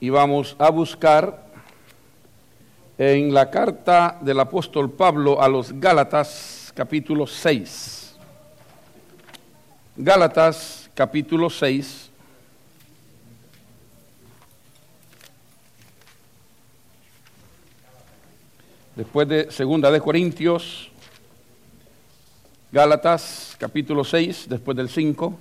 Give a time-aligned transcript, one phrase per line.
[0.00, 1.46] y vamos a buscar
[2.98, 8.16] en la carta del apóstol Pablo a los Gálatas capítulo 6.
[9.96, 12.10] Gálatas capítulo 6.
[18.96, 20.90] Después de Segunda de Corintios,
[22.72, 25.38] Gálatas capítulo 6, después del 5.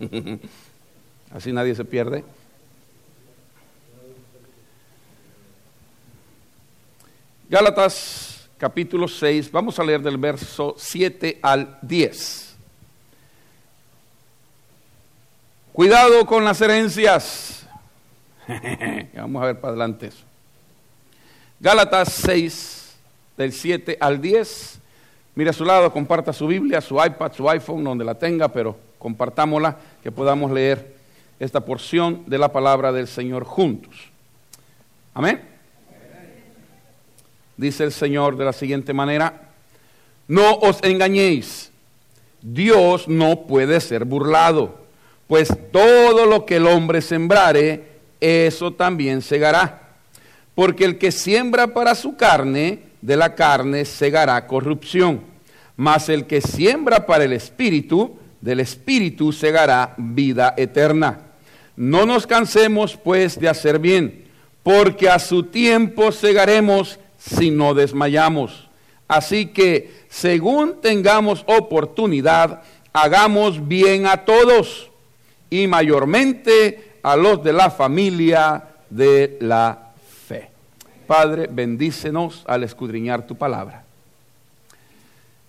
[1.30, 2.24] Así nadie se pierde.
[7.48, 12.56] Gálatas capítulo 6, vamos a leer del verso 7 al 10.
[15.72, 17.64] Cuidado con las herencias.
[19.14, 20.24] vamos a ver para adelante eso.
[21.60, 22.96] Gálatas 6,
[23.36, 24.80] del 7 al 10.
[25.36, 28.76] Mire a su lado, comparta su Biblia, su iPad, su iPhone, donde la tenga, pero
[28.98, 30.96] compartámosla, que podamos leer
[31.38, 33.94] esta porción de la palabra del Señor juntos.
[35.14, 35.55] Amén.
[37.56, 39.50] Dice el Señor de la siguiente manera,
[40.28, 41.70] no os engañéis,
[42.42, 44.86] Dios no puede ser burlado,
[45.26, 49.94] pues todo lo que el hombre sembrare, eso también segará.
[50.54, 55.20] Porque el que siembra para su carne, de la carne segará corrupción,
[55.76, 61.20] mas el que siembra para el espíritu, del espíritu segará vida eterna.
[61.76, 64.24] No nos cansemos pues de hacer bien,
[64.62, 68.68] porque a su tiempo segaremos si no desmayamos.
[69.08, 74.90] Así que, según tengamos oportunidad, hagamos bien a todos
[75.50, 79.92] y mayormente a los de la familia de la
[80.26, 80.50] fe.
[81.06, 83.84] Padre, bendícenos al escudriñar tu palabra.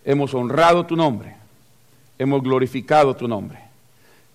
[0.05, 1.35] Hemos honrado tu nombre,
[2.17, 3.59] hemos glorificado tu nombre.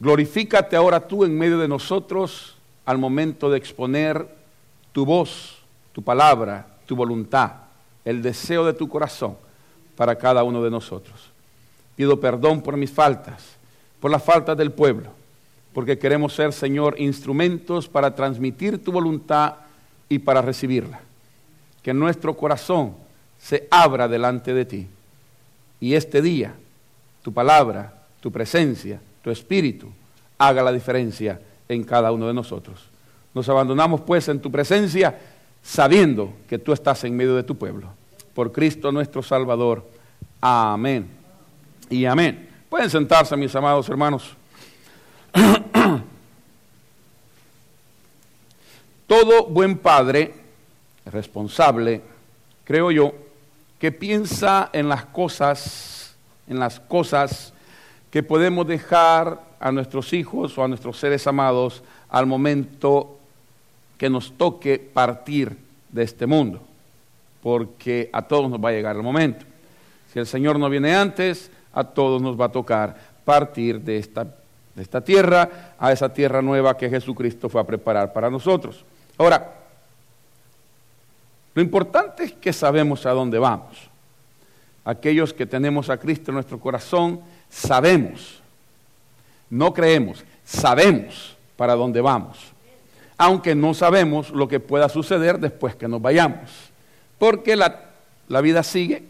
[0.01, 4.27] Glorifícate ahora tú en medio de nosotros al momento de exponer
[4.93, 5.59] tu voz,
[5.93, 7.53] tu palabra, tu voluntad,
[8.05, 9.39] el deseo de tu corazón
[9.97, 11.31] para cada uno de nosotros.
[11.97, 13.56] Pido perdón por mis faltas,
[13.99, 15.09] por las faltas del pueblo,
[15.72, 19.55] porque queremos ser, Señor, instrumentos para transmitir tu voluntad
[20.11, 21.00] y para recibirla.
[21.83, 22.95] Que nuestro corazón
[23.39, 24.87] se abra delante de ti.
[25.81, 26.53] Y este día,
[27.22, 29.89] tu palabra, tu presencia, tu espíritu,
[30.37, 31.41] haga la diferencia
[31.71, 32.84] en cada uno de nosotros.
[33.33, 35.19] Nos abandonamos pues en tu presencia
[35.62, 37.89] sabiendo que tú estás en medio de tu pueblo.
[38.34, 39.89] Por Cristo nuestro Salvador.
[40.41, 41.09] Amén.
[41.89, 42.49] Y amén.
[42.69, 44.34] Pueden sentarse, mis amados hermanos.
[49.06, 50.34] Todo buen padre
[51.06, 52.03] responsable,
[52.65, 53.12] creo yo,
[53.78, 56.15] que piensa en las cosas,
[56.47, 57.53] en las cosas
[58.11, 63.19] que podemos dejar a nuestros hijos o a nuestros seres amados al momento
[64.03, 65.57] que nos toque partir
[65.89, 66.61] de este mundo,
[67.41, 69.47] porque a todos nos va a llegar el momento.
[70.13, 74.25] Si el Señor no viene antes, a todos nos va a tocar partir de esta,
[74.25, 78.85] de esta tierra a esa tierra nueva que Jesucristo fue a preparar para nosotros.
[79.17, 79.53] Ahora,
[81.55, 83.89] lo importante es que sabemos a dónde vamos.
[84.84, 88.43] Aquellos que tenemos a Cristo en nuestro corazón, sabemos,
[89.49, 92.52] no creemos, sabemos para dónde vamos
[93.25, 96.50] aunque no sabemos lo que pueda suceder después que nos vayamos.
[97.19, 97.81] Porque la,
[98.27, 99.05] la vida sigue,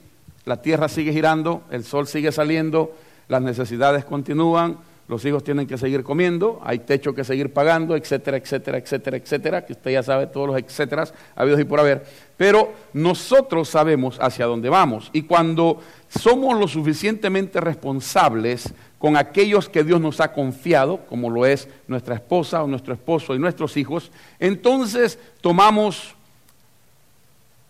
[0.45, 2.95] la tierra sigue girando, el sol sigue saliendo,
[3.29, 4.77] las necesidades continúan,
[5.09, 9.65] los hijos tienen que seguir comiendo, hay techo que seguir pagando, etcétera, etcétera, etcétera, etcétera,
[9.65, 12.05] que usted ya sabe todos los etcéteras habidos y por haber.
[12.37, 19.83] Pero nosotros sabemos hacia dónde vamos y cuando somos lo suficientemente responsables con aquellos que
[19.83, 24.13] Dios nos ha confiado, como lo es nuestra esposa o nuestro esposo y nuestros hijos,
[24.39, 26.15] entonces tomamos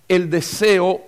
[0.09, 1.01] el deseo,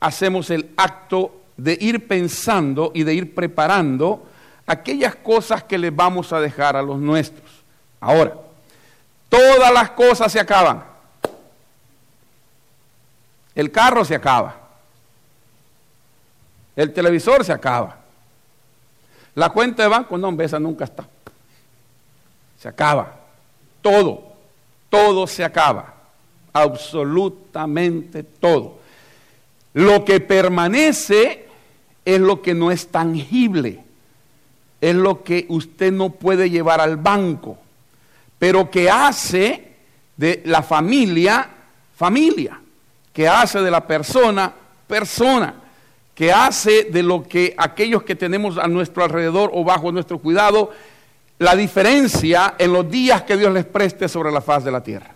[0.00, 4.26] hacemos el acto de ir pensando y de ir preparando
[4.66, 7.50] aquellas cosas que les vamos a dejar a los nuestros.
[7.98, 8.34] Ahora,
[9.30, 10.84] todas las cosas se acaban.
[13.54, 14.56] El carro se acaba.
[16.76, 18.04] El televisor se acaba.
[19.36, 21.06] La cuenta de banco, no, esa nunca está.
[22.58, 23.14] Se acaba.
[23.82, 24.32] Todo,
[24.88, 25.94] todo se acaba.
[26.54, 28.78] Absolutamente todo.
[29.74, 31.46] Lo que permanece
[32.02, 33.84] es lo que no es tangible.
[34.80, 37.58] Es lo que usted no puede llevar al banco.
[38.38, 39.74] Pero que hace
[40.16, 41.46] de la familia,
[41.94, 42.58] familia.
[43.12, 44.50] Que hace de la persona,
[44.86, 45.65] persona
[46.16, 50.72] que hace de lo que aquellos que tenemos a nuestro alrededor o bajo nuestro cuidado,
[51.38, 55.10] la diferencia en los días que Dios les preste sobre la faz de la tierra.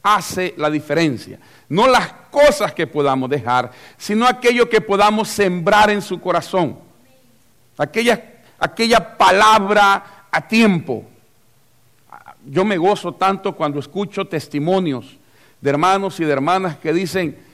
[0.00, 1.40] Hace la diferencia.
[1.68, 6.78] No las cosas que podamos dejar, sino aquello que podamos sembrar en su corazón.
[7.76, 8.22] Aquella,
[8.60, 11.04] aquella palabra a tiempo.
[12.46, 15.16] Yo me gozo tanto cuando escucho testimonios
[15.60, 17.47] de hermanos y de hermanas que dicen,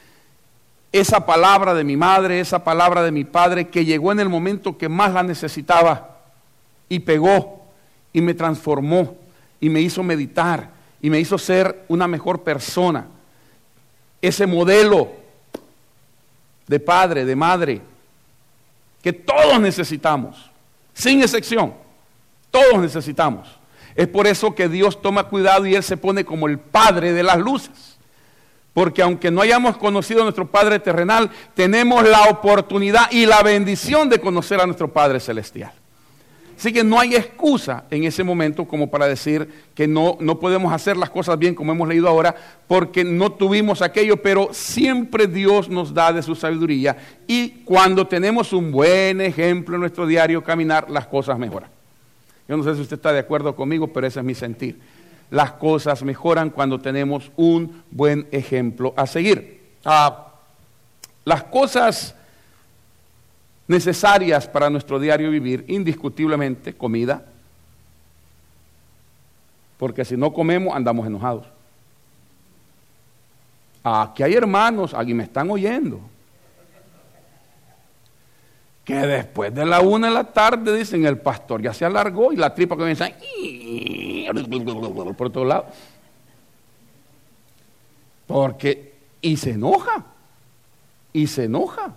[0.95, 4.79] esa palabra de mi madre, esa palabra de mi padre, que llegó en el momento
[4.79, 6.21] que más la necesitaba
[6.89, 7.65] y pegó
[8.13, 9.17] y me transformó
[9.59, 10.71] y me hizo meditar
[11.03, 13.09] y me hizo ser una mejor persona.
[14.23, 15.11] Ese modelo
[16.69, 17.81] de padre, de madre,
[19.03, 20.49] que todos necesitamos,
[20.93, 21.75] sin excepción,
[22.53, 23.49] todos necesitamos.
[23.97, 27.25] Es por eso que Dios toma cuidado y Él se pone como el Padre de
[27.25, 27.94] las luces.
[28.75, 34.09] Porque aunque no hayamos conocido a nuestro Padre terrenal, tenemos la oportunidad y la bendición
[34.09, 35.73] de conocer a nuestro Padre celestial.
[36.57, 40.73] Así que no hay excusa en ese momento como para decir que no, no podemos
[40.73, 42.35] hacer las cosas bien como hemos leído ahora,
[42.69, 46.97] porque no tuvimos aquello, pero siempre Dios nos da de su sabiduría
[47.27, 51.71] y cuando tenemos un buen ejemplo en nuestro diario caminar, las cosas mejoran.
[52.47, 54.79] Yo no sé si usted está de acuerdo conmigo, pero ese es mi sentir.
[55.31, 59.63] Las cosas mejoran cuando tenemos un buen ejemplo a seguir.
[59.85, 60.29] Ah,
[61.25, 62.15] las cosas
[63.67, 67.25] necesarias para nuestro diario vivir, indiscutiblemente, comida,
[69.79, 71.47] porque si no comemos andamos enojados.
[73.83, 76.01] Aquí hay hermanos, aquí me están oyendo,
[78.85, 82.37] que después de la una de la tarde dicen el pastor ya se alargó y
[82.37, 83.07] la tripa comienza
[85.17, 85.67] por todos lados.
[88.27, 90.05] Porque, y se enoja,
[91.13, 91.95] y se enoja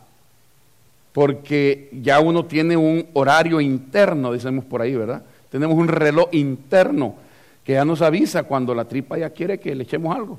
[1.18, 5.24] porque ya uno tiene un horario interno, decimos por ahí, ¿verdad?
[5.50, 7.16] Tenemos un reloj interno
[7.64, 10.38] que ya nos avisa cuando la tripa ya quiere que le echemos algo.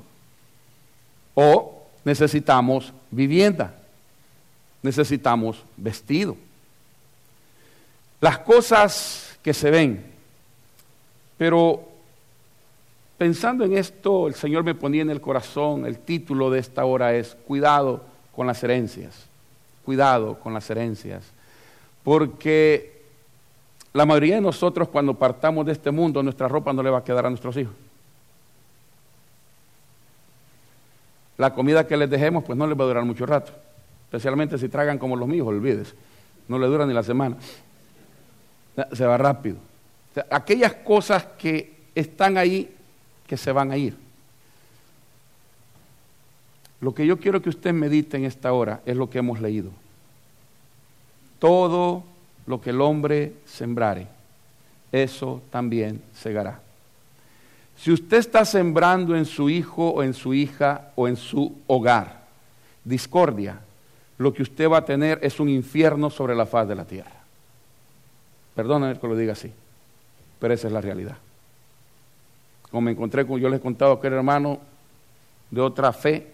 [1.33, 3.75] O necesitamos vivienda,
[4.81, 6.37] necesitamos vestido.
[8.21, 10.05] Las cosas que se ven,
[11.39, 11.81] pero
[13.17, 17.15] pensando en esto, el Señor me ponía en el corazón, el título de esta hora
[17.15, 18.03] es Cuidado
[18.35, 19.29] con las herencias
[19.89, 21.23] cuidado con las herencias,
[22.03, 23.01] porque
[23.91, 27.03] la mayoría de nosotros cuando partamos de este mundo, nuestra ropa no le va a
[27.03, 27.73] quedar a nuestros hijos.
[31.39, 33.51] La comida que les dejemos, pues no les va a durar mucho rato,
[34.05, 35.95] especialmente si tragan como los míos, olvides,
[36.47, 37.37] no le dura ni la semana,
[38.93, 39.57] se va rápido.
[40.29, 42.73] Aquellas cosas que están ahí,
[43.27, 43.95] que se van a ir.
[46.81, 49.71] Lo que yo quiero que usted medite en esta hora es lo que hemos leído.
[51.39, 52.03] Todo
[52.47, 54.07] lo que el hombre sembrare,
[54.91, 56.61] eso también segará.
[57.77, 62.23] Si usted está sembrando en su hijo o en su hija o en su hogar
[62.83, 63.59] discordia,
[64.17, 67.11] lo que usted va a tener es un infierno sobre la faz de la tierra.
[68.53, 69.51] Perdóname que lo diga así,
[70.39, 71.17] pero esa es la realidad.
[72.71, 74.59] Como me encontré con, yo les he contado a aquel hermano
[75.51, 76.27] de otra fe,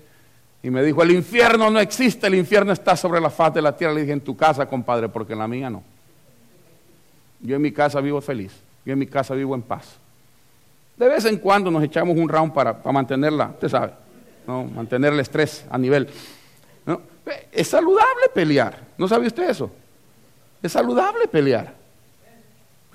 [0.65, 3.77] y me dijo, el infierno no existe, el infierno está sobre la faz de la
[3.77, 3.93] tierra.
[3.93, 5.83] Le dije, en tu casa, compadre, porque en la mía no.
[7.39, 8.51] Yo en mi casa vivo feliz,
[8.83, 9.97] yo en mi casa vivo en paz.
[10.97, 13.93] De vez en cuando nos echamos un round para, mantenerla, usted sabe,
[14.47, 14.63] ¿no?
[14.63, 16.09] mantener el estrés a nivel.
[17.51, 19.69] Es saludable pelear, ¿no sabe usted eso?
[20.63, 21.75] Es saludable pelear.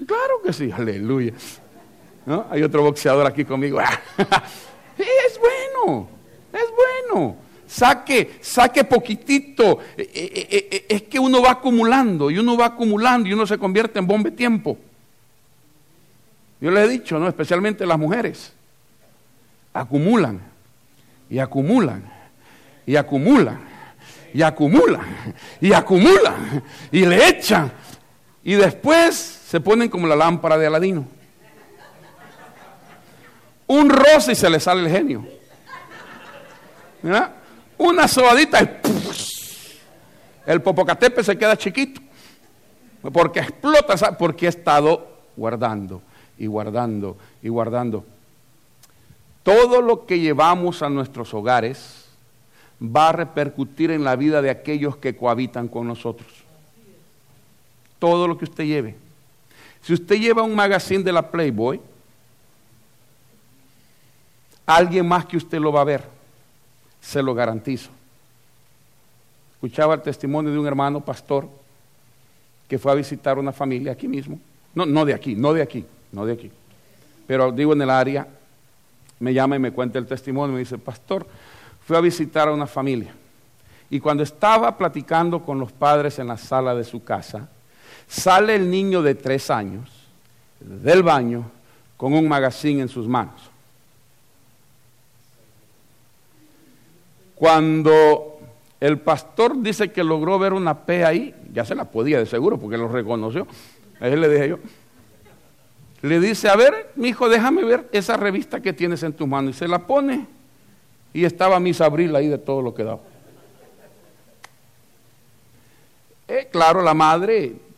[0.07, 1.33] Claro que sí, aleluya.
[2.27, 2.47] ¿No?
[2.51, 3.81] Hay otro boxeador aquí conmigo.
[4.99, 6.09] es bueno,
[6.53, 6.67] es
[7.11, 7.37] bueno
[7.71, 9.79] saque, saque poquitito.
[9.97, 13.59] Eh, eh, eh, es que uno va acumulando y uno va acumulando y uno se
[13.59, 14.77] convierte en bombe tiempo.
[16.61, 17.29] Yo le he dicho, ¿no?
[17.29, 18.53] Especialmente las mujeres.
[19.73, 20.41] Acumulan
[21.31, 22.03] y acumulan
[22.85, 23.61] y acumulan
[24.35, 27.71] y acumulan y acumulan y le echan
[28.43, 31.05] y después se ponen como la lámpara de Aladino.
[33.67, 35.27] Un roce y se le sale el genio.
[37.03, 37.33] ¿Verdad?
[37.77, 38.69] una sobadita y
[40.47, 42.01] el Popocatepe se queda chiquito.
[43.13, 46.01] Porque explota, porque he estado guardando
[46.39, 48.05] y guardando y guardando.
[49.43, 52.07] Todo lo que llevamos a nuestros hogares
[52.81, 56.29] va a repercutir en la vida de aquellos que cohabitan con nosotros.
[57.99, 59.10] Todo lo que usted lleve.
[59.83, 61.81] Si usted lleva un magazine de la Playboy,
[64.67, 66.21] alguien más que usted lo va a ver
[67.01, 67.91] se lo garantizo.
[69.55, 71.49] Escuchaba el testimonio de un hermano pastor
[72.69, 74.39] que fue a visitar una familia aquí mismo,
[74.75, 76.51] no, no de aquí, no de aquí, no de aquí.
[77.27, 78.29] Pero digo en el área,
[79.19, 81.27] me llama y me cuenta el testimonio, me dice, pastor,
[81.85, 83.13] fui a visitar a una familia.
[83.91, 87.49] Y cuando estaba platicando con los padres en la sala de su casa,
[88.11, 89.89] sale el niño de tres años
[90.59, 91.49] del baño
[91.97, 93.41] con un magazine en sus manos.
[97.37, 98.41] Cuando
[98.81, 102.59] el pastor dice que logró ver una P ahí, ya se la podía de seguro
[102.59, 103.47] porque lo reconoció.
[104.01, 104.59] A él le dije yo.
[106.03, 109.51] Le dice, a ver, mi hijo, déjame ver esa revista que tienes en tu mano.
[109.51, 110.27] Y se la pone.
[111.13, 113.01] Y estaba Miss Abril ahí de todo lo que daba.
[116.27, 117.70] Eh, claro, la madre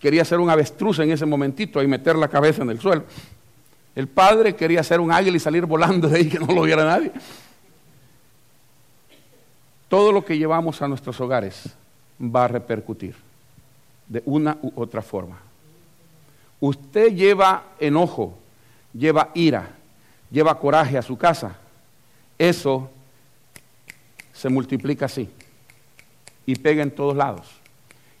[0.00, 3.04] quería ser un avestruz en ese momentito y meter la cabeza en el suelo.
[3.94, 6.84] El padre quería ser un águila y salir volando de ahí que no lo viera
[6.84, 7.12] nadie.
[9.88, 11.70] Todo lo que llevamos a nuestros hogares
[12.20, 13.14] va a repercutir
[14.06, 15.38] de una u otra forma.
[16.60, 18.36] Usted lleva enojo,
[18.92, 19.70] lleva ira,
[20.30, 21.56] lleva coraje a su casa.
[22.38, 22.90] Eso
[24.32, 25.28] se multiplica así
[26.44, 27.55] y pega en todos lados.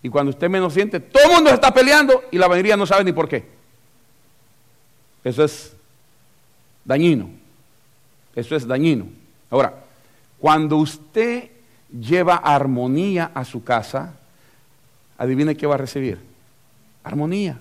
[0.06, 3.02] Y cuando usted menos siente, todo el mundo está peleando y la mayoría no sabe
[3.02, 3.44] ni por qué.
[5.24, 5.74] Eso es
[6.84, 7.28] dañino.
[8.32, 9.08] Eso es dañino.
[9.50, 9.74] Ahora,
[10.38, 11.50] cuando usted
[11.90, 14.14] lleva armonía a su casa,
[15.18, 16.20] adivine qué va a recibir.
[17.02, 17.58] Armonía.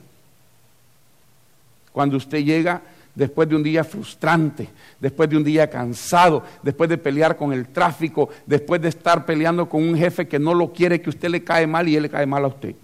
[1.92, 2.84] Cuando usted llega
[3.15, 4.69] después de un día frustrante,
[5.00, 9.67] después de un día cansado, después de pelear con el tráfico, después de estar peleando
[9.67, 12.10] con un jefe que no lo quiere, que usted le cae mal y él le
[12.10, 12.75] cae mal a usted.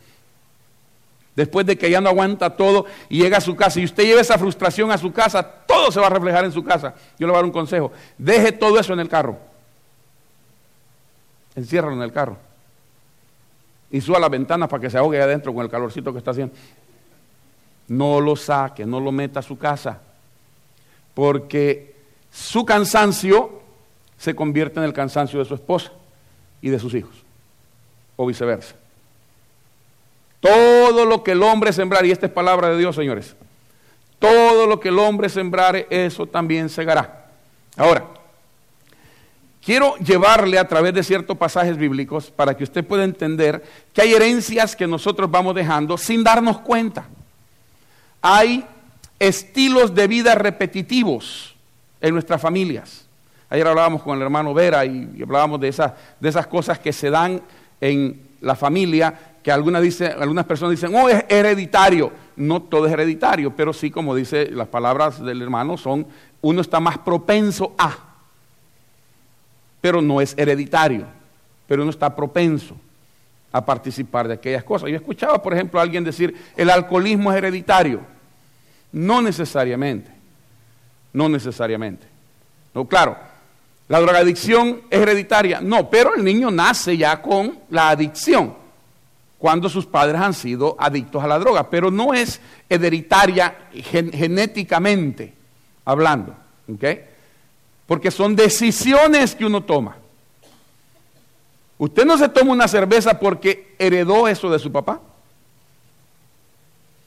[1.35, 4.21] Después de que ya no aguanta todo y llega a su casa y usted lleva
[4.21, 6.93] esa frustración a su casa, todo se va a reflejar en su casa.
[7.17, 7.91] Yo le voy a dar un consejo.
[8.17, 9.37] Deje todo eso en el carro.
[11.55, 12.37] Enciérralo en el carro.
[13.89, 16.53] Y suba las ventanas para que se ahogue adentro con el calorcito que está haciendo.
[17.87, 19.99] No lo saque, no lo meta a su casa.
[21.13, 21.95] Porque
[22.31, 23.61] su cansancio
[24.17, 25.91] se convierte en el cansancio de su esposa
[26.61, 27.15] y de sus hijos.
[28.15, 28.75] O viceversa.
[30.39, 33.35] Todo lo que el hombre sembrar, y esta es palabra de Dios, señores,
[34.21, 37.25] todo lo que el hombre sembrare, eso también segará.
[37.75, 38.05] Ahora,
[39.65, 43.63] quiero llevarle a través de ciertos pasajes bíblicos para que usted pueda entender
[43.93, 47.05] que hay herencias que nosotros vamos dejando sin darnos cuenta.
[48.21, 48.63] Hay
[49.21, 51.55] estilos de vida repetitivos
[52.01, 53.05] en nuestras familias.
[53.51, 57.11] Ayer hablábamos con el hermano Vera y hablábamos de, esas, de esas cosas que se
[57.11, 57.39] dan
[57.79, 59.13] en la familia,
[59.43, 62.11] que algunas, dice, algunas personas dicen, oh, es hereditario.
[62.35, 66.07] No todo es hereditario, pero sí, como dice las palabras del hermano, son,
[66.41, 67.95] uno está más propenso a,
[69.81, 71.05] pero no es hereditario,
[71.67, 72.75] pero uno está propenso
[73.51, 74.89] a participar de aquellas cosas.
[74.89, 77.99] Yo escuchaba, por ejemplo, a alguien decir, el alcoholismo es hereditario.
[78.91, 80.11] No necesariamente,
[81.13, 82.07] no necesariamente.
[82.73, 83.17] No, claro,
[83.87, 88.55] la drogadicción es hereditaria, no, pero el niño nace ya con la adicción
[89.37, 95.33] cuando sus padres han sido adictos a la droga, pero no es hereditaria genéticamente
[95.83, 96.35] hablando,
[96.71, 96.85] ¿ok?
[97.87, 99.97] Porque son decisiones que uno toma.
[101.79, 105.01] Usted no se toma una cerveza porque heredó eso de su papá.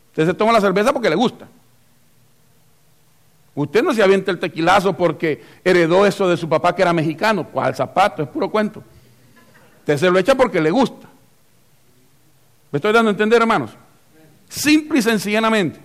[0.08, 1.46] Usted se toma la cerveza porque le gusta.
[3.54, 7.46] Usted no se avienta el tequilazo porque heredó eso de su papá que era mexicano.
[7.46, 8.22] ¿Cuál zapato?
[8.22, 8.82] Es puro cuento.
[9.80, 11.08] Usted se lo echa porque le gusta.
[12.72, 13.70] ¿Me estoy dando a entender, hermanos?
[14.48, 15.80] Simple y sencillamente,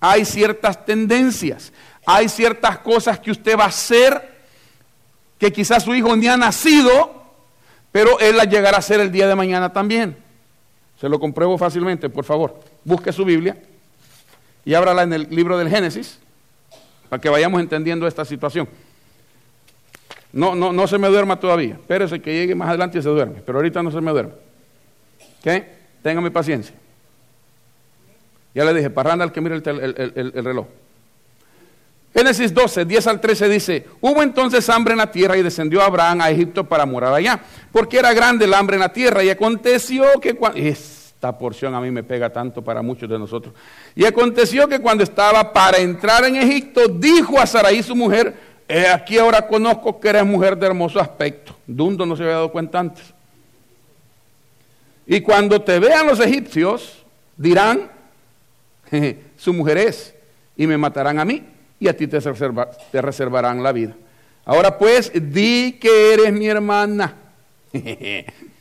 [0.00, 1.72] hay ciertas tendencias,
[2.04, 4.36] hay ciertas cosas que usted va a hacer
[5.38, 7.24] que quizás su hijo ni ha nacido,
[7.92, 10.16] pero él las llegará a hacer el día de mañana también.
[11.00, 12.60] Se lo compruebo fácilmente, por favor.
[12.84, 13.62] Busque su Biblia
[14.64, 16.18] y ábrala en el libro del Génesis
[17.08, 18.68] para que vayamos entendiendo esta situación.
[20.32, 21.74] No, no, no se me duerma todavía.
[21.74, 23.42] Espérese que llegue más adelante y se duerme.
[23.44, 24.32] Pero ahorita no se me duerme.
[25.40, 25.64] ¿Ok?
[26.02, 26.74] Téngame paciencia.
[28.54, 30.66] Ya le dije, parranda al que mire el, el, reloj.
[32.14, 36.22] Génesis 12, 10 al 13 dice, hubo entonces hambre en la tierra y descendió Abraham
[36.22, 37.38] a Egipto para morar allá,
[37.70, 40.58] porque era grande el hambre en la tierra y aconteció que cuando...
[41.32, 43.54] Porción a mí me pega tanto para muchos de nosotros.
[43.94, 48.34] Y aconteció que cuando estaba para entrar en Egipto, dijo a Saraí su mujer,
[48.92, 51.56] aquí ahora conozco que eres mujer de hermoso aspecto.
[51.66, 53.04] Dundo no se había dado cuenta antes.
[55.06, 57.04] Y cuando te vean los egipcios,
[57.36, 57.90] dirán,
[59.36, 60.14] su mujer es,
[60.56, 61.44] y me matarán a mí,
[61.78, 63.94] y a ti te, te reservarán la vida.
[64.44, 67.14] Ahora pues, di que eres mi hermana.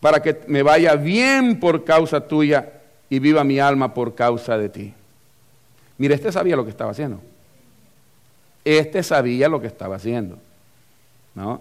[0.00, 2.72] para que me vaya bien por causa tuya
[3.10, 4.94] y viva mi alma por causa de ti.
[5.96, 7.20] Mire, este sabía lo que estaba haciendo.
[8.64, 10.38] Este sabía lo que estaba haciendo.
[11.34, 11.60] ¿No?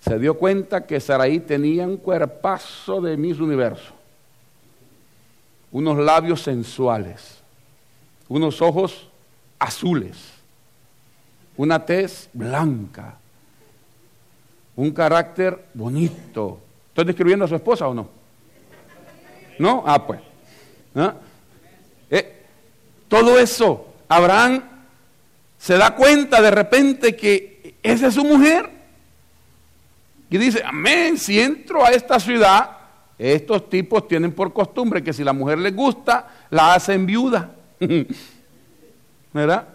[0.00, 3.92] Se dio cuenta que Saraí tenía un cuerpazo de mis universo.
[5.72, 7.38] Unos labios sensuales.
[8.28, 9.08] Unos ojos
[9.58, 10.16] azules.
[11.56, 13.16] Una tez blanca.
[14.76, 16.60] Un carácter bonito.
[17.00, 18.10] ¿Estoy describiendo a su esposa o no?
[19.58, 19.82] ¿No?
[19.86, 20.20] Ah, pues.
[20.94, 21.14] ¿Ah?
[22.10, 22.42] Eh,
[23.08, 24.62] todo eso, Abraham
[25.56, 28.68] se da cuenta de repente que esa es su mujer.
[30.28, 32.76] Y dice, amén, si entro a esta ciudad,
[33.18, 37.50] estos tipos tienen por costumbre que si la mujer les gusta, la hacen viuda.
[39.32, 39.68] ¿Verdad?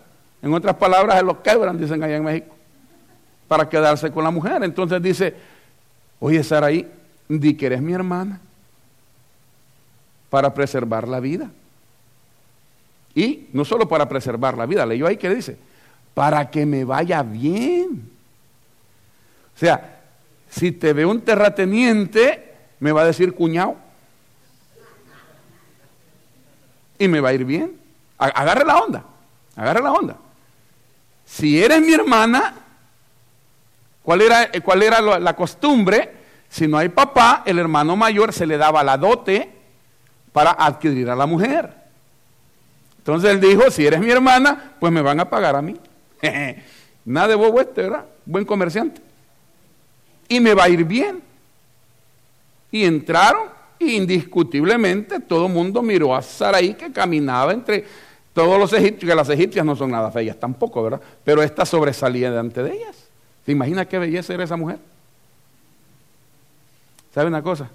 [0.43, 2.55] En otras palabras, se lo quebran, dicen allá en México,
[3.47, 4.63] para quedarse con la mujer.
[4.63, 5.33] Entonces dice,
[6.19, 6.87] oye Saraí,
[7.27, 8.39] di que eres mi hermana,
[10.29, 11.49] para preservar la vida.
[13.13, 15.57] Y no solo para preservar la vida, leyó ahí que dice,
[16.13, 18.09] para que me vaya bien.
[19.55, 20.01] O sea,
[20.49, 23.77] si te ve un terrateniente, me va a decir cuñado.
[26.99, 27.77] Y me va a ir bien.
[28.17, 29.05] Agarre la onda,
[29.55, 30.17] agarre la onda.
[31.25, 32.53] Si eres mi hermana,
[34.03, 36.24] ¿cuál era, cuál era la costumbre?
[36.55, 39.49] Si no hay papá, el hermano mayor se le daba la dote
[40.31, 41.69] para adquirir a la mujer.
[42.99, 45.75] Entonces él dijo, si eres mi hermana, pues me van a pagar a mí.
[47.05, 48.05] Nada de bobo este, ¿verdad?
[48.25, 49.01] Buen comerciante.
[50.29, 51.21] Y me va a ir bien.
[52.71, 57.83] Y entraron y indiscutiblemente todo el mundo miró a Saraí que caminaba entre
[58.31, 61.01] todos los egipcios, que las egipcias no son nada feas tampoco, ¿verdad?
[61.21, 62.95] Pero esta sobresalía delante de ellas.
[63.45, 64.79] ¿Se imagina qué belleza era esa mujer?
[67.15, 67.69] ¿Sabe una cosa?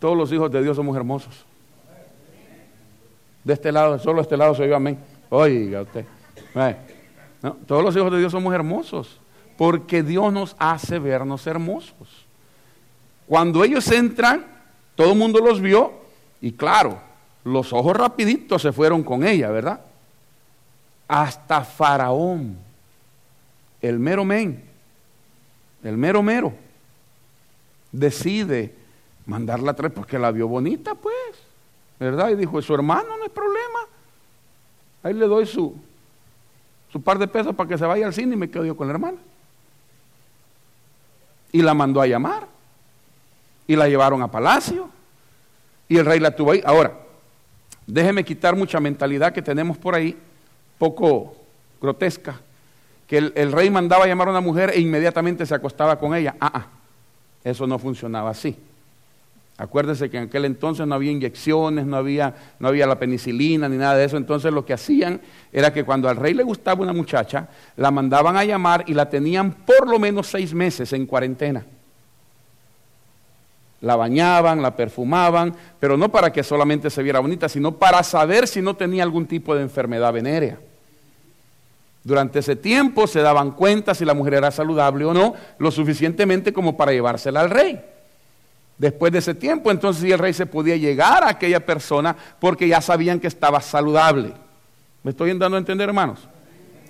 [0.00, 1.44] Todos los hijos de Dios somos hermosos.
[3.44, 4.98] De este lado, solo de este lado soy yo, amén.
[5.30, 6.04] Oiga usted.
[7.64, 9.20] Todos los hijos de Dios somos hermosos,
[9.56, 12.26] porque Dios nos hace vernos hermosos.
[13.28, 14.44] Cuando ellos entran,
[14.96, 15.92] todo el mundo los vio
[16.40, 16.98] y claro,
[17.44, 19.80] los ojos rapiditos se fueron con ella, ¿verdad?
[21.06, 22.58] Hasta Faraón,
[23.80, 24.64] el mero men,
[25.84, 26.52] el mero mero,
[27.98, 28.74] decide
[29.26, 31.14] mandarla traer porque la vio bonita, pues.
[31.98, 32.30] ¿verdad?
[32.30, 33.80] Y dijo, su hermano no es problema.
[35.02, 35.74] Ahí le doy su,
[36.92, 38.86] su par de pesos para que se vaya al cine y me quedo yo con
[38.86, 39.18] la hermana.
[41.52, 42.46] Y la mandó a llamar.
[43.66, 44.90] Y la llevaron a palacio.
[45.88, 46.62] Y el rey la tuvo ahí.
[46.64, 46.92] Ahora,
[47.86, 50.18] déjeme quitar mucha mentalidad que tenemos por ahí,
[50.78, 51.36] poco
[51.80, 52.40] grotesca,
[53.06, 56.14] que el, el rey mandaba a llamar a una mujer e inmediatamente se acostaba con
[56.14, 56.34] ella.
[56.40, 56.66] Ah, ah,
[57.46, 58.56] eso no funcionaba así.
[59.56, 63.76] Acuérdense que en aquel entonces no había inyecciones, no había, no había la penicilina ni
[63.76, 64.16] nada de eso.
[64.16, 65.20] Entonces lo que hacían
[65.52, 69.08] era que cuando al rey le gustaba una muchacha, la mandaban a llamar y la
[69.08, 71.64] tenían por lo menos seis meses en cuarentena.
[73.80, 78.48] La bañaban, la perfumaban, pero no para que solamente se viera bonita, sino para saber
[78.48, 80.58] si no tenía algún tipo de enfermedad venérea.
[82.06, 86.52] Durante ese tiempo se daban cuenta si la mujer era saludable o no, lo suficientemente
[86.52, 87.80] como para llevársela al rey.
[88.78, 92.80] Después de ese tiempo, entonces el rey se podía llegar a aquella persona porque ya
[92.80, 94.34] sabían que estaba saludable.
[95.02, 96.20] ¿Me estoy dando a entender, hermanos?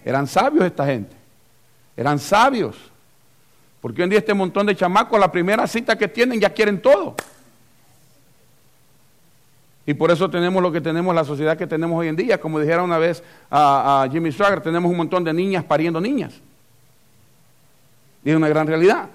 [0.05, 1.17] Eran sabios esta gente.
[1.97, 2.77] Eran sabios.
[3.81, 6.83] Porque hoy en día este montón de chamacos, la primera cita que tienen, ya quieren
[6.83, 7.17] todo.
[9.87, 12.41] Y por eso tenemos lo que tenemos, la sociedad que tenemos hoy en día.
[12.41, 16.35] Como dijera una vez a, Jimmy Swagger, tenemos un montón de niñas pariendo niñas.
[18.25, 19.09] Y es una gran realidad,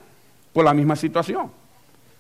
[0.54, 1.52] por la misma situación.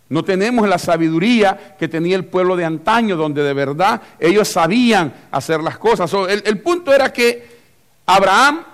[0.10, 5.14] No tenemos la sabiduría que tenía el pueblo de antaño, donde de verdad ellos sabían
[5.32, 6.12] hacer las cosas.
[6.28, 7.62] el, punto era que
[8.06, 8.66] Abraham,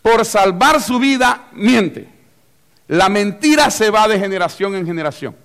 [0.00, 2.08] por salvar su vida, miente.
[2.88, 5.36] La mentira se va de generación en generación.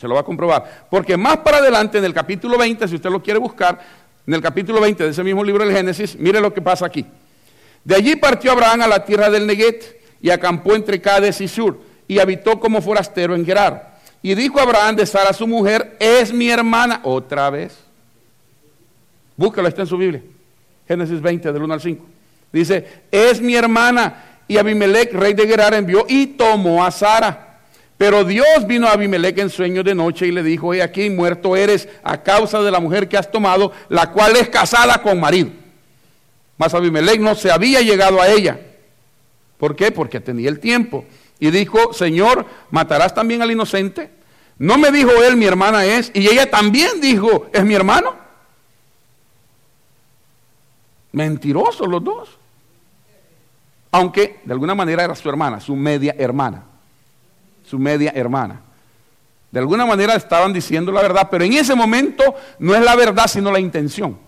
[0.00, 0.86] Se lo va a comprobar.
[0.88, 3.78] Porque más para adelante, en el capítulo 20, si usted lo quiere buscar,
[4.26, 7.04] en el capítulo 20 de ese mismo libro del Génesis, mire lo que pasa aquí.
[7.84, 11.80] De allí partió Abraham a la tierra del Neguet y acampó entre Cades y Sur
[12.08, 13.98] y habitó como forastero en Gerar.
[14.22, 17.00] Y dijo Abraham de Sara, su mujer, es mi hermana.
[17.04, 17.76] Otra vez.
[19.36, 20.22] Búscalo, está en su Biblia.
[20.88, 22.06] Génesis 20, del 1 al 5.
[22.52, 24.24] Dice, es mi hermana.
[24.48, 27.49] Y Abimelech, rey de Gerar, envió y tomó a Sara.
[28.00, 31.54] Pero Dios vino a Abimelech en sueño de noche y le dijo, he aquí, muerto
[31.54, 35.50] eres a causa de la mujer que has tomado, la cual es casada con marido.
[36.56, 38.58] Mas Abimelech no se había llegado a ella.
[39.58, 39.92] ¿Por qué?
[39.92, 41.04] Porque tenía el tiempo.
[41.38, 44.10] Y dijo, Señor, ¿matarás también al inocente?
[44.56, 48.16] No me dijo él, mi hermana es, y ella también dijo, ¿es mi hermano?
[51.12, 52.30] Mentirosos los dos.
[53.90, 56.69] Aunque de alguna manera era su hermana, su media hermana.
[57.70, 58.60] Su media hermana.
[59.52, 63.28] De alguna manera estaban diciendo la verdad, pero en ese momento no es la verdad,
[63.28, 64.18] sino la intención.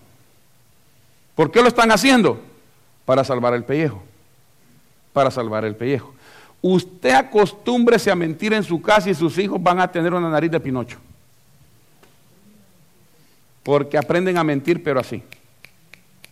[1.35, 2.39] ¿Por qué lo están haciendo?
[3.03, 4.01] Para salvar el pellejo.
[5.11, 6.13] Para salvar el pellejo.
[6.61, 10.49] Usted acostúmbrese a mentir en su casa y sus hijos van a tener una nariz
[10.49, 10.97] de pinocho.
[13.61, 15.21] Porque aprenden a mentir, pero así.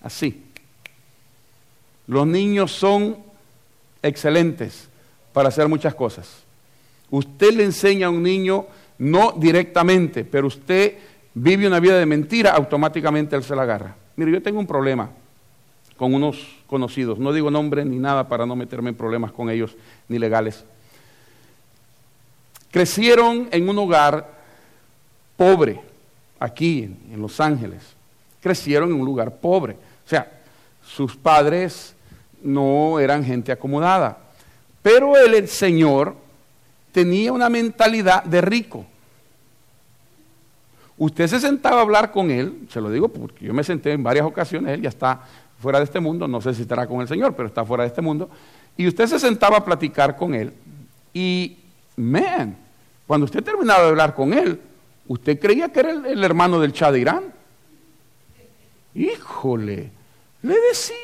[0.01, 0.45] Así.
[2.07, 3.17] Los niños son
[4.01, 4.87] excelentes
[5.33, 6.45] para hacer muchas cosas.
[7.11, 8.65] Usted le enseña a un niño,
[8.97, 10.95] no directamente, pero usted
[11.33, 13.95] vive una vida de mentira, automáticamente él se la agarra.
[14.15, 15.09] Mire, yo tengo un problema
[15.97, 19.75] con unos conocidos, no digo nombre ni nada para no meterme en problemas con ellos
[20.07, 20.63] ni legales.
[22.71, 24.27] Crecieron en un hogar
[25.35, 25.81] pobre,
[26.39, 27.81] aquí en Los Ángeles.
[28.41, 29.73] Crecieron en un lugar pobre.
[29.73, 30.31] O sea,
[30.83, 31.93] sus padres
[32.41, 34.17] no eran gente acomodada.
[34.81, 36.15] Pero él, el Señor,
[36.91, 38.85] tenía una mentalidad de rico.
[40.97, 44.03] Usted se sentaba a hablar con él, se lo digo porque yo me senté en
[44.03, 45.21] varias ocasiones, él ya está
[45.59, 47.87] fuera de este mundo, no sé si estará con el Señor, pero está fuera de
[47.89, 48.29] este mundo,
[48.77, 50.53] y usted se sentaba a platicar con él,
[51.13, 51.57] y,
[51.95, 52.55] man,
[53.07, 54.59] cuando usted terminaba de hablar con él,
[55.07, 57.23] usted creía que era el, hermano del Chad de Irán.
[58.95, 59.91] Híjole,
[60.41, 60.95] le decía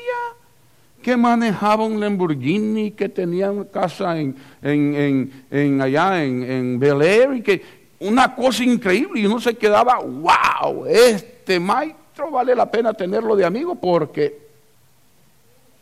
[1.02, 7.34] que manejaba un Lamborghini, que tenía una casa en, en, allá en, en Bel Air,
[7.34, 7.62] y que
[8.00, 13.44] una cosa increíble, y uno se quedaba, wow, este maestro vale la pena tenerlo de
[13.44, 14.38] amigo porque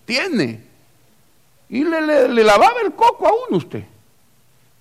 [0.04, 0.60] tiene.
[1.68, 3.84] Y le, le, lavaba el coco a uno usted.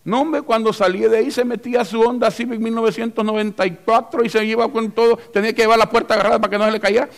[0.04, 4.72] No, hombre, cuando salía de ahí se metía su Honda Civic 1994 y se iba
[4.72, 7.10] con todo, tenía que llevar la puerta agarrada para que no se le cayera.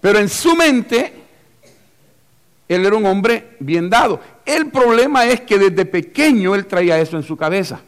[0.00, 1.12] Pero en su mente,
[2.68, 4.20] él era un hombre bien dado.
[4.44, 7.80] El problema es que desde pequeño él traía eso en su cabeza.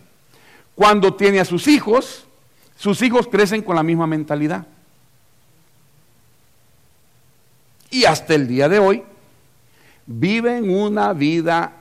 [0.74, 2.26] Cuando tiene a sus hijos,
[2.76, 4.66] sus hijos crecen con la misma mentalidad.
[7.90, 9.02] Y hasta el día de hoy
[10.06, 11.72] viven una vida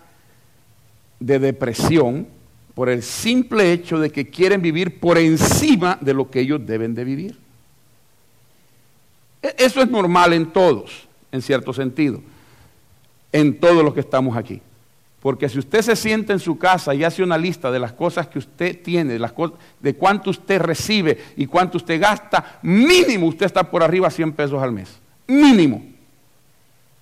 [1.20, 2.28] de depresión
[2.74, 6.94] por el simple hecho de que quieren vivir por encima de lo que ellos deben
[6.94, 7.47] de vivir.
[9.42, 12.22] E-, eso es normal en todos, en cierto sentido,
[13.32, 14.62] en todos los que estamos aquí.
[15.20, 18.28] Porque si usted se sienta en su casa y hace una lista de las cosas
[18.28, 19.34] que usted tiene, de, las
[19.80, 24.62] de cuánto usted recibe y cuánto usted gasta, mínimo usted está por arriba 100 pesos
[24.62, 25.00] al mes.
[25.28, 25.84] Mínimo.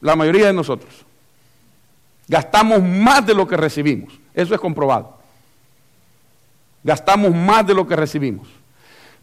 [0.01, 1.05] La mayoría de nosotros.
[2.27, 4.13] Gastamos más de lo que recibimos.
[4.33, 5.17] Eso es comprobado.
[6.83, 8.47] Gastamos más de lo que recibimos.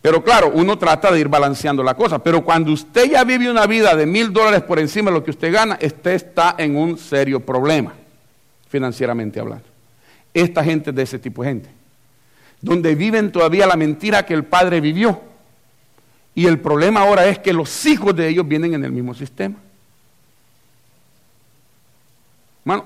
[0.03, 2.19] Pero claro, uno trata de ir balanceando la cosa.
[2.19, 5.31] Pero cuando usted ya vive una vida de mil dólares por encima de lo que
[5.31, 7.95] usted gana, usted está en un serio problema,
[8.69, 9.65] financieramente hablando.
[10.35, 11.71] Esta gente es de ese tipo de gente.
[12.61, 15.21] Donde viven todavía la mentira que el padre vivió.
[16.35, 19.57] Y el problema ahora es que los hijos de ellos vienen en el mismo sistema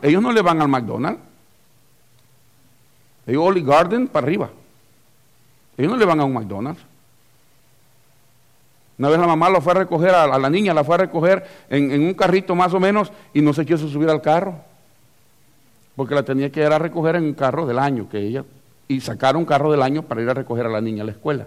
[0.02, 1.20] ellos no le van al McDonald's.
[3.26, 4.50] Ellos Oli Garden para arriba.
[5.76, 6.80] Ellos no le van a un McDonald's.
[8.98, 11.46] Una vez la mamá lo fue a recoger, a, la niña la fue a recoger
[11.68, 14.54] en, un carrito más o menos y no se quiso subir al carro.
[15.94, 18.44] Porque la tenía que ir a recoger en un carro del año que ella.
[18.88, 21.12] Y sacar un carro del año para ir a recoger a la niña a la
[21.12, 21.46] escuela.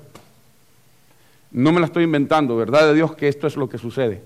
[1.51, 4.21] No me la estoy inventando, verdad de Dios que esto es lo que sucede.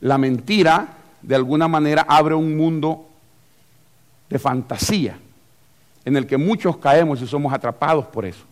[0.00, 0.88] La mentira
[1.20, 3.06] de alguna manera abre un mundo
[4.30, 5.18] de fantasía
[6.04, 8.44] en el que muchos caemos y somos atrapados por eso.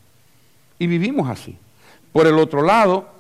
[0.79, 1.57] Y vivimos así.
[2.13, 3.20] Por el otro lado,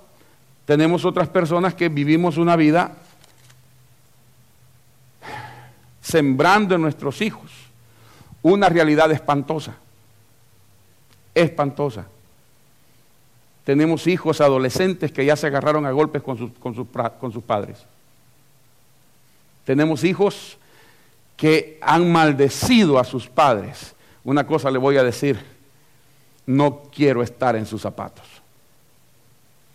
[0.71, 2.93] tenemos otras personas que vivimos una vida
[6.01, 7.51] sembrando en nuestros hijos
[8.41, 9.75] una realidad espantosa.
[11.35, 12.07] Espantosa.
[13.65, 16.87] Tenemos hijos adolescentes que ya se agarraron a golpes con sus, con sus,
[17.19, 17.85] con sus padres.
[19.65, 20.57] Tenemos hijos
[21.37, 23.97] que han maldecido a sus padres.
[24.23, 25.45] Una cosa le voy a decir,
[26.47, 28.40] no quiero estar en sus zapatos.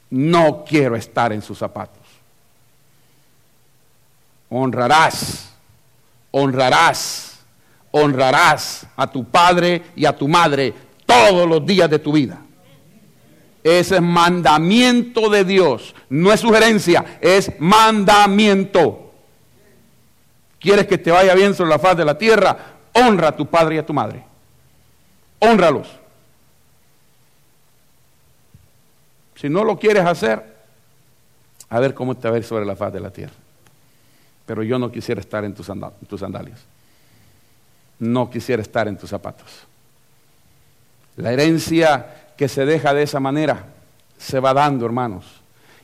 [0.09, 2.01] No quiero estar en sus zapatos.
[4.49, 5.53] Honrarás,
[6.31, 7.39] honrarás,
[7.91, 10.73] honrarás a tu padre y a tu madre
[11.05, 12.39] todos los días de tu vida.
[13.63, 19.05] Ese es mandamiento de Dios, no es sugerencia, es mandamiento
[20.65, 22.57] quieres que te vaya bien sobre la faz de la tierra,
[22.93, 24.23] honra a tu padre y a tu madre.
[25.37, 25.87] Honralos.
[29.35, 30.55] Si no lo quieres hacer,
[31.69, 33.33] a ver cómo te ir sobre la faz de la tierra.
[34.45, 36.59] Pero yo no quisiera estar en tus, sandalias.
[37.99, 39.47] No quisiera estar en tus zapatos.
[41.17, 43.65] La herencia que se deja de esa manera
[44.17, 45.25] se va dando, hermanos.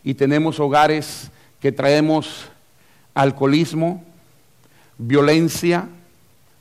[0.04, 2.50] Y tenemos hogares que traemos
[3.14, 4.04] alcoholismo,
[4.98, 5.88] violencia,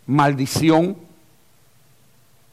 [0.06, 0.96] maldición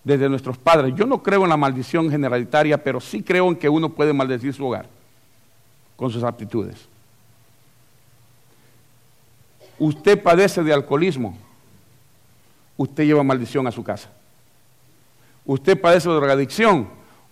[0.08, 0.96] desde nuestros padres.
[0.96, 4.54] Yo no creo en la maldición generalitaria, pero sí creo en que uno puede maldecir
[4.54, 4.88] su hogar
[5.98, 6.88] con sus actitudes.
[9.78, 11.38] Usted padece de alcoholismo,
[12.78, 14.10] usted lleva maldición a su casa.
[15.46, 16.88] Usted padece de drogadicción,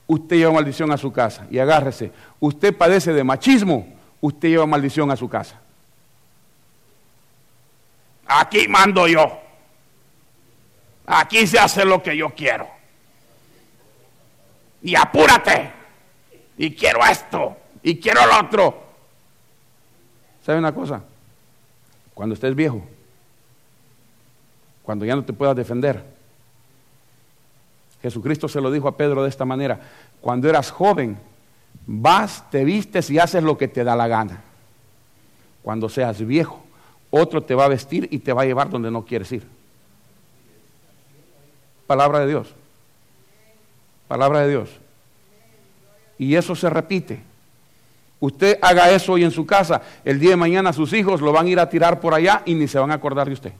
[0.05, 1.47] usted lleva maldición a su casa.
[1.49, 2.11] Y agárrese,
[2.41, 3.88] usted padece de machismo,
[4.19, 5.61] usted lleva maldición a su casa.
[8.27, 9.44] Aquí mando yo.
[11.05, 12.67] Aquí se hace lo que yo quiero.
[14.81, 15.71] Y apúrate.
[16.57, 17.57] Y quiero esto.
[17.83, 18.83] Y quiero lo otro.
[20.45, 21.03] ¿Sabe una cosa?
[22.13, 22.81] Cuando estés viejo,
[24.83, 26.03] cuando ya no te puedas defender,
[28.01, 29.79] Jesucristo se lo dijo a Pedro de esta manera,
[30.21, 31.17] cuando eras joven,
[31.87, 34.41] vas, te vistes y haces lo que te da la gana.
[35.63, 36.63] Cuando seas viejo,
[37.09, 39.54] otro te va a vestir y te va a llevar donde no quieres ir.
[41.87, 42.53] Palabra de Dios.
[44.07, 44.69] Palabra de Dios.
[46.17, 47.21] Y eso se repite.
[48.19, 51.47] Usted haga eso hoy en su casa, el día de mañana sus hijos lo van
[51.47, 53.53] a ir a tirar por allá y ni se van a acordar de usted.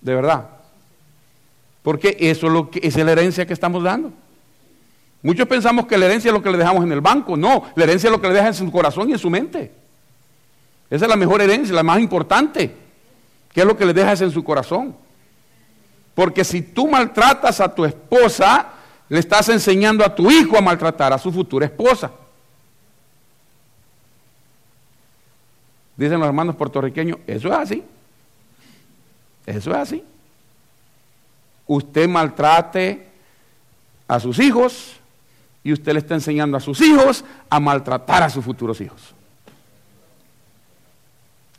[0.00, 0.48] De verdad.
[1.82, 4.12] Porque eso es, lo que, es la herencia que estamos dando.
[5.22, 7.36] Muchos pensamos que la herencia es lo que le dejamos en el banco.
[7.36, 9.70] No, la herencia es lo que le deja en su corazón y en su mente.
[10.88, 12.74] Esa es la mejor herencia, la más importante.
[13.52, 14.94] ¿Qué es lo que le dejas en su corazón?
[16.14, 18.68] Porque si tú maltratas a tu esposa,
[19.08, 22.10] le estás enseñando a tu hijo a maltratar a su futura esposa.
[25.96, 27.84] Dicen los hermanos puertorriqueños, eso es así.
[29.46, 30.04] Eso es así.
[31.66, 33.08] Usted maltrate
[34.06, 34.96] a sus hijos
[35.62, 39.14] y usted le está enseñando a sus hijos a maltratar a sus futuros hijos.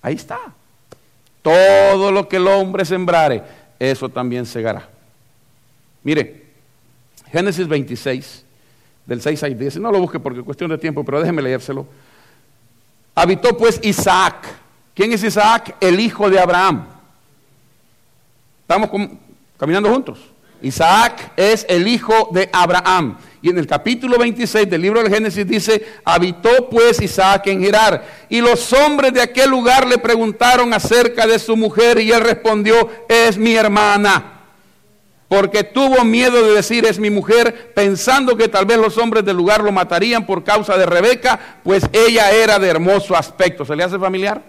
[0.01, 0.39] Ahí está.
[1.41, 3.43] Todo lo que el hombre sembrare,
[3.80, 4.88] eso también segará.
[6.04, 6.45] Mire,
[7.32, 8.45] Génesis 26,
[9.06, 11.88] del 6 al 10, no lo busque porque es cuestión de tiempo, pero déjeme leérselo.
[13.15, 14.47] Habitó pues Isaac.
[14.93, 15.75] ¿Quién es Isaac?
[15.80, 16.86] El hijo de Abraham.
[18.62, 18.89] Estamos
[19.58, 20.19] caminando juntos.
[20.62, 23.17] Isaac es el hijo de Abraham.
[23.43, 28.06] Y en el capítulo 26 del libro del Génesis dice, habitó pues Isaac en Gerar.
[28.30, 32.89] Y los hombres de aquel lugar le preguntaron acerca de su mujer y él respondió,
[33.10, 34.41] es mi hermana.
[35.27, 39.38] Porque tuvo miedo de decir, es mi mujer, pensando que tal vez los hombres del
[39.38, 43.65] lugar lo matarían por causa de Rebeca, pues ella era de hermoso aspecto.
[43.65, 44.43] ¿Se le hace familiar?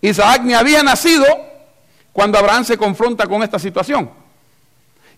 [0.00, 1.24] Isaac ni había nacido
[2.12, 4.10] cuando Abraham se confronta con esta situación.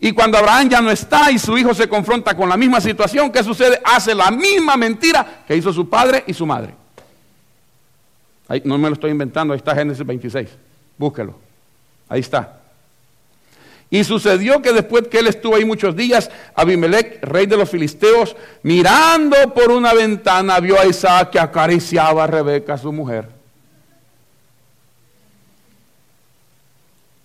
[0.00, 3.30] Y cuando Abraham ya no está y su hijo se confronta con la misma situación,
[3.30, 3.80] ¿qué sucede?
[3.84, 6.74] Hace la misma mentira que hizo su padre y su madre.
[8.48, 10.48] Ahí, no me lo estoy inventando, ahí está Génesis 26.
[10.96, 11.38] Búsquelo.
[12.08, 12.60] Ahí está.
[13.90, 18.36] Y sucedió que después que él estuvo ahí muchos días, Abimelech, rey de los filisteos,
[18.62, 23.28] mirando por una ventana, vio a Isaac que acariciaba a Rebeca, su mujer.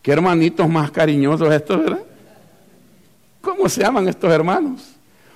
[0.01, 1.99] Qué hermanitos más cariñosos estos, ¿verdad?
[3.45, 4.81] ¿Cómo se llaman estos hermanos?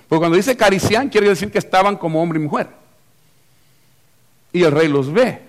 [0.08, 2.68] Porque cuando dice carician quiere decir que estaban como hombre y mujer.
[4.52, 5.40] Y el rey los ve.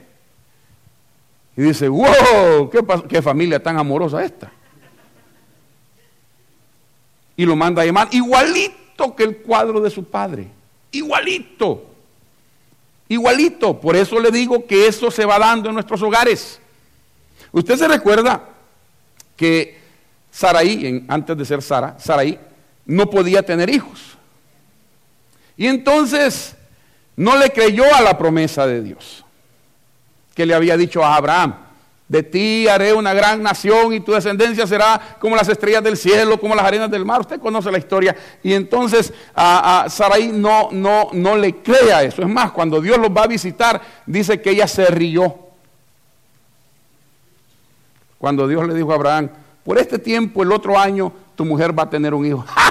[1.58, 4.52] Y dice, wow, qué, qué familia tan amorosa esta.
[7.36, 10.48] Y lo manda a llamar igualito que el cuadro de su padre.
[10.92, 11.84] Igualito.
[13.10, 13.80] Igualito.
[13.80, 16.60] Por eso le digo que eso se va dando en nuestros hogares.
[17.52, 18.48] Usted se recuerda
[19.36, 19.80] que
[20.30, 22.40] Saraí, antes de ser Sara, Saraí,
[22.86, 24.18] no podía tener hijos.
[25.58, 26.56] Y entonces
[27.16, 29.24] no le creyó a la promesa de Dios,
[30.34, 31.56] que le había dicho a Abraham,
[32.08, 36.38] de ti haré una gran nación y tu descendencia será como las estrellas del cielo,
[36.42, 37.22] como las arenas del mar.
[37.22, 38.14] Usted conoce la historia.
[38.44, 42.22] Y entonces a, Sarai no, no, no le crea eso.
[42.22, 45.52] Es más, cuando Dios los va a visitar, dice que ella se rió
[48.22, 49.30] cuando Dios le dijo a Abraham,
[49.64, 52.46] por este tiempo, el otro año, tu mujer va a tener un hijo.
[52.56, 52.71] ¡Ay!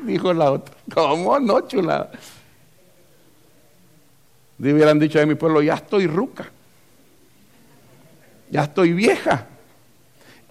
[0.04, 0.74] Dijo la otra.
[0.92, 2.10] ¿Cómo no, chulada?
[4.58, 6.50] hubieran dicho a mi pueblo, ya estoy ruca.
[8.50, 9.46] Ya estoy vieja.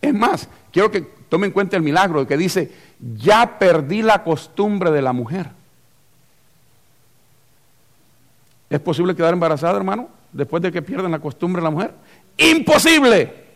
[0.01, 2.71] Es más, quiero que tomen en cuenta el milagro que dice
[3.17, 5.49] ya perdí la costumbre de la mujer.
[8.69, 11.93] ¿Es posible quedar embarazada, hermano, después de que pierden la costumbre de la mujer?
[12.37, 13.48] Imposible.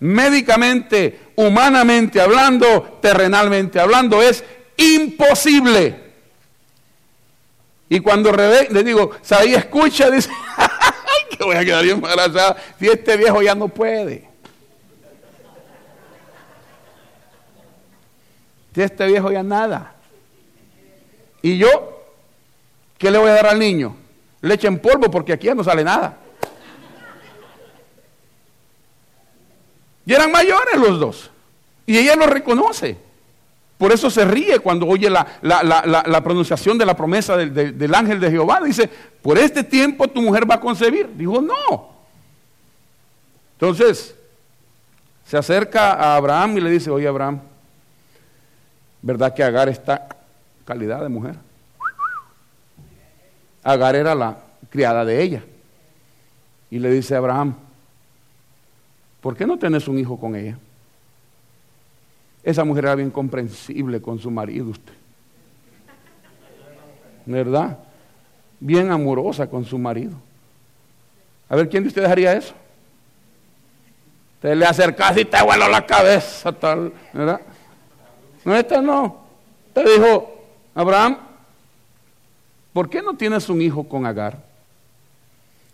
[0.00, 4.44] Médicamente, humanamente hablando, terrenalmente hablando, es
[4.76, 6.06] imposible.
[7.88, 10.30] Y cuando le digo, Saí escucha, dice,
[11.30, 14.28] que voy a quedar bien embarazada si este viejo ya no puede.
[18.74, 19.94] Si este viejo ya nada.
[21.40, 22.04] Y yo,
[22.98, 23.96] ¿qué le voy a dar al niño?
[24.42, 26.18] Leche en polvo porque aquí ya no sale nada.
[30.06, 31.30] Y eran mayores los dos.
[31.84, 32.96] Y ella lo reconoce.
[33.76, 38.30] Por eso se ríe cuando oye la, pronunciación de la promesa del, del, ángel de
[38.30, 38.60] Jehová.
[38.64, 38.88] Dice,
[39.20, 41.10] por este tiempo tu mujer va a concebir.
[41.14, 41.90] Dijo, no.
[43.54, 44.14] Entonces,
[45.26, 47.40] se acerca a Abraham y le dice, oye Abraham,
[49.02, 50.08] ¿verdad que Agar está
[50.64, 51.34] calidad de mujer?
[53.62, 54.38] Agar era la
[54.70, 55.42] criada de ella.
[56.70, 57.56] Y le dice a Abraham,
[59.26, 60.56] ¿por qué no tenés un hijo con ella?
[62.44, 64.92] Esa mujer era bien comprensible con su marido, usted.
[67.24, 67.76] ¿Verdad?
[68.60, 70.12] Bien amorosa con su marido.
[71.48, 72.54] A ver, ¿quién de ustedes haría eso?
[74.40, 77.40] Te le acercas y te vuelo la cabeza, tal, ¿verdad?
[78.44, 79.24] No, esta no.
[79.72, 80.40] Te dijo,
[80.72, 81.18] Abraham,
[82.72, 84.38] ¿por qué no tienes un hijo con Agar?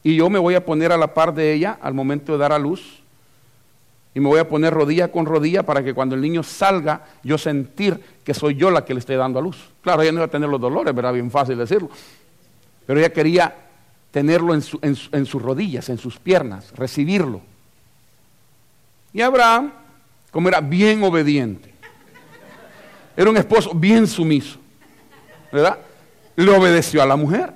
[0.02, 2.52] Y yo me voy a poner a la par de ella al momento de dar
[2.52, 3.01] a luz
[4.14, 7.38] y me voy a poner rodilla con rodilla para que cuando el niño salga, yo
[7.38, 9.70] sentir que soy yo la que le estoy dando a luz.
[9.80, 11.14] Claro, ella no iba a tener los dolores, ¿verdad?
[11.14, 11.88] Bien fácil decirlo.
[12.86, 13.54] Pero ella quería
[14.10, 17.40] tenerlo en, en sus rodillas, en sus piernas, recibirlo.
[19.14, 19.72] Y Abraham,
[20.30, 21.72] como era bien obediente,
[23.16, 24.58] era un esposo bien sumiso,
[25.50, 25.78] ¿verdad?
[26.36, 27.52] Le obedeció a la mujer.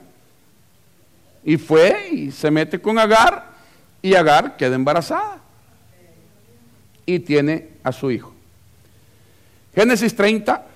[1.44, 3.52] Y fue y se mete con Agar
[4.00, 5.45] y Agar queda embarazada
[7.06, 8.34] y tiene a su hijo.
[9.74, 10.66] Génesis 30,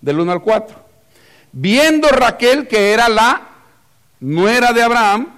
[0.00, 0.76] del 1 al 4.
[1.52, 3.48] Viendo Raquel que era la
[4.20, 5.28] nuera de Abraham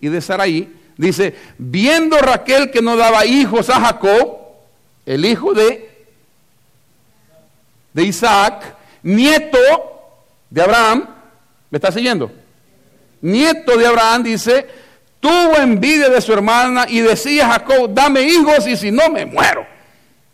[0.00, 4.38] y de Saraí, dice, viendo Raquel que no daba hijos a Jacob,
[5.06, 6.06] el hijo de,
[7.92, 9.58] de Isaac, nieto
[10.50, 11.08] de Abraham,
[11.70, 12.30] ¿me está siguiendo?
[13.20, 14.66] Nieto de Abraham, dice,
[15.20, 19.66] tuvo envidia de su hermana y decía Jacob, dame hijos y si no me muero.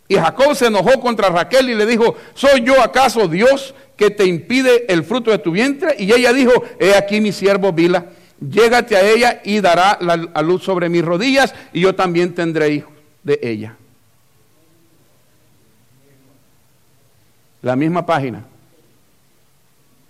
[0.07, 4.27] Y Jacob se enojó contra Raquel y le dijo, ¿soy yo acaso Dios que te
[4.27, 5.97] impide el fruto de tu vientre?
[5.99, 8.07] Y ella dijo, he aquí mi siervo Bila,
[8.41, 12.93] llégate a ella y dará la, luz sobre mis rodillas y yo también tendré hijos
[13.23, 13.77] de ella.
[17.63, 18.45] La misma página.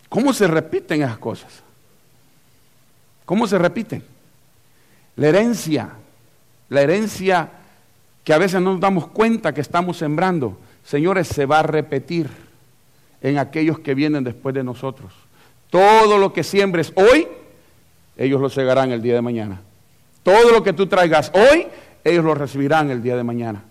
[0.09, 1.63] ¿Cómo se repiten esas cosas?
[3.25, 4.14] ¿Cómo se repiten?
[5.17, 5.91] La herencia,
[6.69, 7.51] la herencia
[8.25, 12.29] que a veces no nos damos cuenta que estamos sembrando, señores, se va a repetir
[13.21, 15.13] en aquellos que vienen después de nosotros.
[15.71, 17.29] Todo lo que siembres hoy,
[18.17, 19.61] ellos lo segarán el día de mañana.
[20.23, 21.67] Todo lo que tú traigas hoy,
[22.03, 23.63] ellos lo recibirán el día de mañana.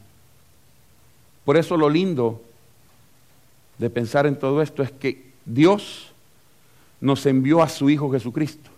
[1.45, 2.41] Por eso lo lindo
[3.77, 6.13] de pensar en todo esto es que Dios
[7.01, 8.72] nos envió a su Hijo Jesucristo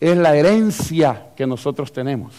[0.00, 2.34] es la herencia que nosotros tenemos.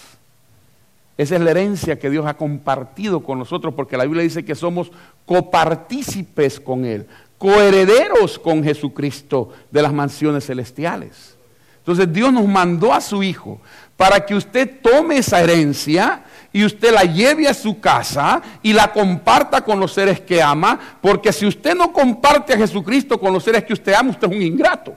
[1.18, 4.54] Esa es la herencia que Dios ha compartido con nosotros, porque la Biblia dice que
[4.54, 4.92] somos
[5.26, 7.08] copartícipes con Él,
[7.40, 11.36] coherederos con Jesucristo de las mansiones celestiales.
[11.80, 13.60] Entonces Dios nos mandó a su Hijo
[13.96, 18.92] para que usted tome esa herencia y usted la lleve a su casa y la
[18.92, 23.44] comparta con los seres que ama, porque si usted no comparte a Jesucristo con los
[23.44, 24.96] seres que usted ama, usted es un ingrato.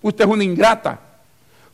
[0.00, 1.00] Usted es una ingrata.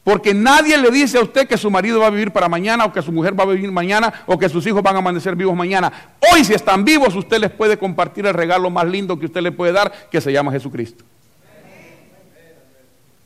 [0.03, 2.93] Porque nadie le dice a usted que su marido va a vivir para mañana o
[2.93, 5.55] que su mujer va a vivir mañana o que sus hijos van a amanecer vivos
[5.55, 6.15] mañana.
[6.33, 9.53] Hoy si están vivos usted les puede compartir el regalo más lindo que usted le
[9.53, 11.05] puede dar que se llama Jesucristo.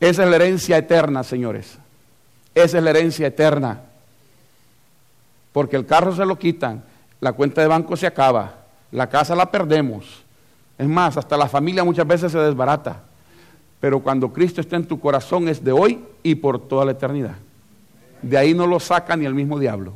[0.01, 1.77] Esa es la herencia eterna, señores.
[2.53, 3.81] Esa es la herencia eterna.
[5.53, 6.83] Porque el carro se lo quitan,
[7.21, 8.55] la cuenta de banco se acaba,
[8.91, 10.23] la casa la perdemos.
[10.77, 13.01] Es más, hasta la familia muchas veces se desbarata
[13.79, 17.35] pero cuando Cristo está en tu corazón es de hoy y por toda la eternidad.
[18.21, 19.93] De ahí no lo saca ni el mismo diablo.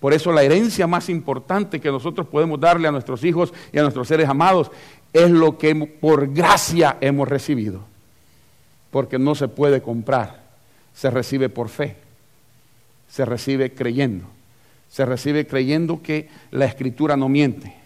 [0.00, 3.82] Por eso la herencia más importante que nosotros podemos darle a nuestros hijos y a
[3.82, 4.70] nuestros seres amados
[5.12, 7.80] es lo que por gracia hemos recibido.
[8.90, 10.42] Porque no se puede comprar,
[10.94, 11.96] se recibe por fe,
[13.08, 14.24] se recibe creyendo,
[14.88, 17.76] se recibe creyendo que la escritura no miente.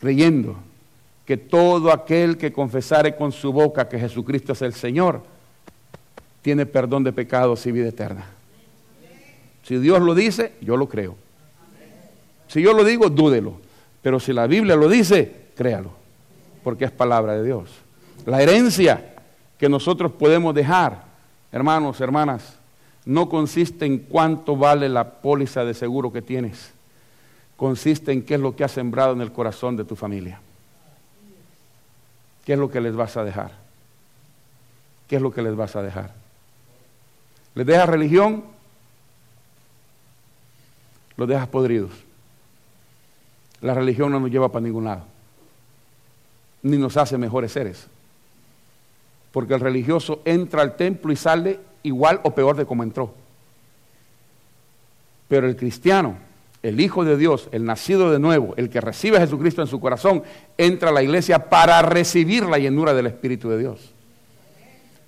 [0.00, 0.56] creyendo
[1.28, 5.20] que todo aquel que confesare con su boca que Jesucristo es el Señor,
[6.40, 8.24] tiene perdón de pecados y vida eterna.
[9.62, 11.16] Si Dios lo dice, yo lo creo.
[12.46, 13.60] Si yo lo digo, dúdelo.
[14.00, 15.90] Pero si la Biblia lo dice, créalo,
[16.64, 17.72] porque es palabra de Dios.
[18.24, 19.14] La herencia
[19.58, 21.04] que nosotros podemos dejar,
[21.52, 22.56] hermanos, hermanas,
[23.04, 26.72] no consiste en cuánto vale la póliza de seguro que tienes,
[27.58, 30.40] consiste en qué es lo que has sembrado en el corazón de tu familia.
[32.48, 33.50] ¿Qué es lo que les vas a dejar?
[35.06, 36.14] ¿Qué es lo que les vas a dejar?
[37.54, 38.42] ¿Les dejas religión?
[41.18, 41.90] Los dejas podridos.
[43.60, 45.04] La religión no nos lleva para ningún lado,
[46.62, 47.86] ni nos hace mejores seres.
[49.30, 53.12] Porque el religioso entra al templo y sale igual o peor de como entró.
[55.28, 56.16] Pero el cristiano,
[56.68, 59.80] el Hijo de Dios, el nacido de nuevo, el que recibe a Jesucristo en su
[59.80, 60.22] corazón,
[60.56, 63.94] entra a la iglesia para recibir la llenura del Espíritu de Dios.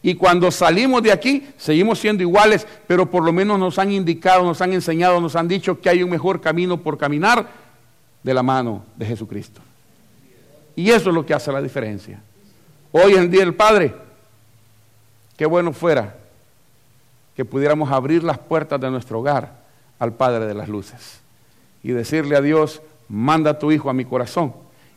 [0.02, 4.42] Y cuando salimos de aquí, seguimos siendo iguales, pero por lo menos nos han indicado,
[4.42, 7.46] nos han enseñado, nos han dicho que hay un mejor camino por caminar
[8.22, 9.60] de la mano de Jesucristo.
[10.74, 12.22] Y eso es lo que hace la diferencia.
[12.92, 13.94] Hoy en día el Padre,
[15.36, 16.16] qué bueno fuera
[17.36, 19.60] que pudiéramos abrir las puertas de nuestro hogar
[19.98, 21.19] al Padre de las Luces
[21.82, 24.52] y decirle a Dios, manda tu Hijo a mi corazón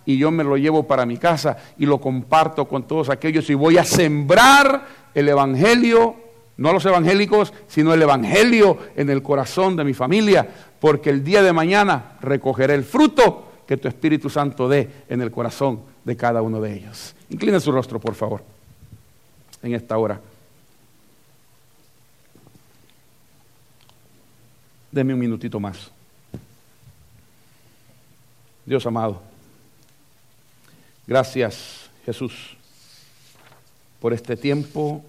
[0.06, 3.54] y yo me lo llevo para mi casa y lo comparto con todos aquellos y
[3.54, 6.16] voy a sembrar el Evangelio,
[6.58, 10.48] no a los evangélicos, sino el Evangelio en el corazón de mi familia,
[10.80, 15.32] porque el día de mañana recogeré el fruto que tu Espíritu Santo dé en el
[15.32, 17.16] corazón de cada uno de ellos.
[17.30, 18.44] Inclina su rostro, por favor,
[19.62, 20.20] en esta hora.
[24.92, 25.93] Deme un minutito más.
[28.66, 29.22] Dios amado,
[31.06, 32.56] gracias Jesús
[34.00, 35.04] por este tiempo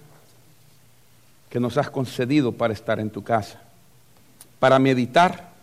[1.49, 3.61] que nos has concedido para estar en tu casa,
[4.59, 5.53] para meditar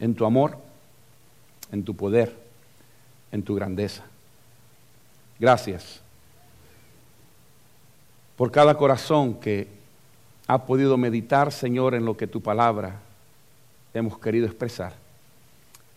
[0.00, 0.58] en tu amor,
[1.70, 2.36] en tu poder,
[3.30, 4.02] en tu grandeza.
[5.38, 6.00] Gracias
[8.36, 9.68] por cada corazón que
[10.48, 12.98] ha podido meditar, Señor, en lo que tu palabra
[13.94, 15.01] hemos querido expresar.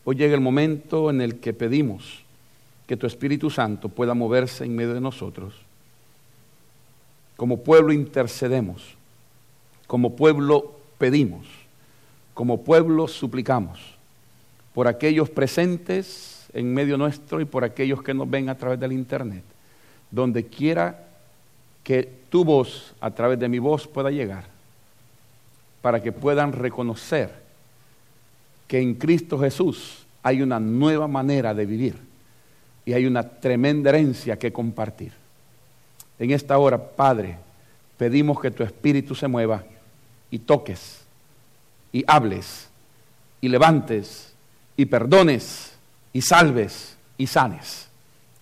[0.07, 2.23] Hoy llega el momento en el que pedimos
[2.85, 5.55] que tu Espíritu Santo pueda moverse en medio de nosotros.
[7.35, 8.95] Como pueblo intercedemos,
[9.87, 11.47] como pueblo pedimos,
[12.35, 13.79] como pueblo suplicamos
[14.75, 18.91] por aquellos presentes en medio nuestro y por aquellos que nos ven a través del
[18.91, 19.43] Internet,
[20.11, 21.07] donde quiera
[21.83, 24.45] que tu voz, a través de mi voz, pueda llegar,
[25.81, 27.44] para que puedan reconocer
[28.67, 31.95] que en Cristo Jesús hay una nueva manera de vivir
[32.85, 35.11] y hay una tremenda herencia que compartir.
[36.17, 37.37] En esta hora, Padre,
[37.97, 39.63] pedimos que tu Espíritu se mueva
[40.31, 41.01] y toques
[41.91, 42.69] y hables
[43.41, 44.33] y levantes
[44.77, 45.73] y perdones
[46.13, 47.87] y salves y sanes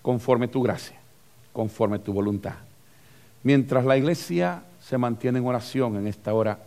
[0.01, 0.97] conforme tu gracia,
[1.51, 2.55] conforme tu voluntad.
[3.43, 6.59] Mientras la iglesia se mantiene en oración en esta hora,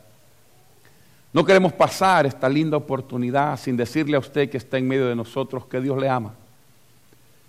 [1.36, 5.14] no queremos pasar esta linda oportunidad sin decirle a usted que está en medio de
[5.14, 6.32] nosotros que Dios le ama,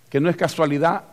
[0.10, 1.06] que no es casualidad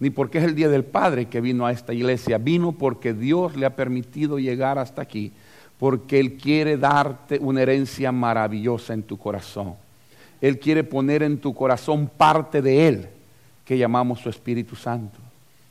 [0.00, 3.54] ni porque es el Día del Padre que vino a esta iglesia, vino porque Dios
[3.54, 5.30] le ha permitido llegar hasta aquí,
[5.78, 9.74] porque Él quiere darte una herencia maravillosa en tu corazón.
[10.40, 13.08] Él quiere poner en tu corazón parte de Él,
[13.64, 15.20] que llamamos su Espíritu Santo.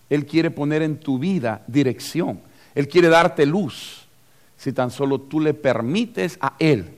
[0.10, 2.40] Él quiere poner en tu vida dirección.
[2.74, 4.05] Él quiere darte luz
[4.58, 6.94] si tan solo tú le permites a Él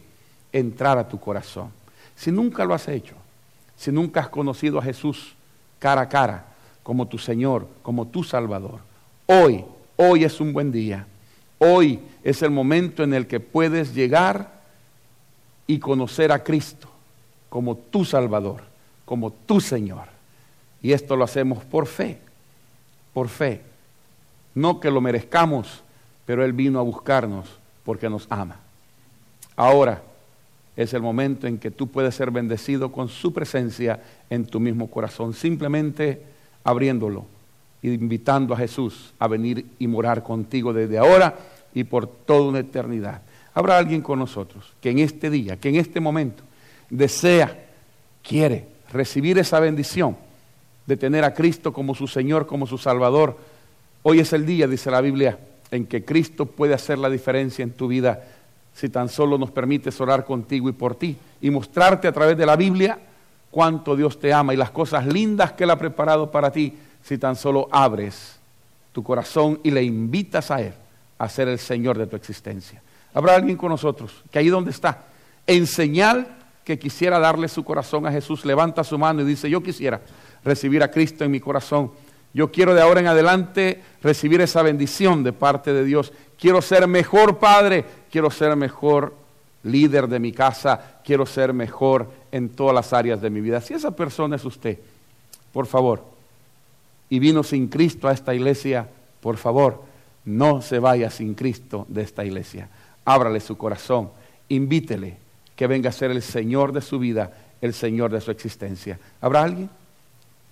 [0.51, 1.72] entrar a tu corazón.
[2.16, 3.16] Si nunca lo has hecho,
[3.76, 5.36] si nunca has conocido a Jesús
[5.80, 6.45] cara a cara
[6.84, 8.80] como tu Señor, como tu Salvador,
[9.26, 11.05] hoy, hoy es un buen día.
[11.60, 14.62] Hoy es el momento en el que puedes llegar
[15.66, 16.88] y conocer a Cristo
[17.49, 18.64] como tu Salvador,
[19.05, 20.05] como tu Señor.
[20.82, 22.20] Y esto lo hacemos por fe
[23.18, 23.64] por fe.
[24.53, 25.82] No que lo merezcamos,
[26.28, 27.47] pero Él vino a buscarnos
[27.86, 28.57] porque nos ama.
[29.55, 30.03] Ahora
[30.75, 34.91] es el momento en que tú puedes ser bendecido con su presencia en tu mismo
[34.91, 36.21] corazón, simplemente
[36.63, 37.25] abriéndolo
[37.82, 41.36] invitando a Jesús a venir y morar contigo desde ahora
[41.73, 43.21] y por toda una eternidad.
[43.53, 46.43] Habrá alguien con nosotros que en este día, que en este momento
[46.89, 47.65] desea,
[48.21, 50.17] quiere recibir esa bendición
[50.86, 53.38] de tener a Cristo como su Señor, como su Salvador.
[54.03, 55.39] Hoy es el día, dice la Biblia,
[55.72, 58.24] en que Cristo puede hacer la diferencia en tu vida
[58.74, 62.45] si tan solo nos permites orar contigo y por ti y mostrarte a través de
[62.45, 62.99] la Biblia
[63.49, 67.18] cuánto Dios te ama y las cosas lindas que Él ha preparado para ti si
[67.18, 68.38] tan solo abres
[68.91, 70.74] tu corazón y le invitas a Él
[71.18, 72.82] a ser el Señor de tu existencia.
[73.13, 75.05] Habrá alguien con nosotros que ahí donde está,
[75.47, 76.28] en señal
[76.63, 80.01] que quisiera darle su corazón a Jesús, levanta su mano y dice, yo quisiera
[80.43, 81.91] recibir a Cristo en mi corazón.
[82.34, 86.13] Yo quiero de ahora en adelante recibir esa bendición de parte de Dios.
[86.39, 89.15] Quiero ser mejor padre, quiero ser mejor
[89.63, 93.61] líder de mi casa, quiero ser mejor en todas las áreas de mi vida.
[93.61, 94.78] Si esa persona es usted,
[95.51, 96.05] por favor,
[97.09, 98.88] y vino sin Cristo a esta iglesia,
[99.21, 99.84] por favor,
[100.25, 102.69] no se vaya sin Cristo de esta iglesia.
[103.05, 104.09] Ábrale su corazón,
[104.49, 105.17] invítele
[105.55, 108.99] que venga a ser el Señor de su vida, el Señor de su existencia.
[109.21, 109.69] ¿Habrá alguien?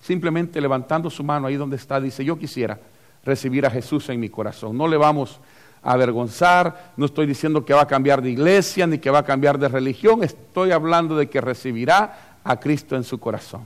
[0.06, 2.78] Simplemente levantando su mano ahí donde está, dice, yo quisiera
[3.24, 4.78] recibir a Jesús en mi corazón.
[4.78, 5.39] No le vamos
[5.82, 9.26] a avergonzar, no estoy diciendo que va a cambiar de iglesia ni que va a
[9.26, 13.62] cambiar de religión, estoy hablando de que recibirá a Cristo en su corazón.